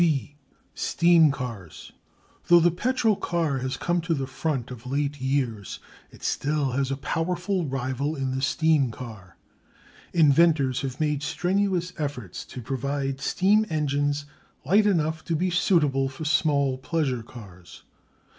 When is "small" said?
16.25-16.79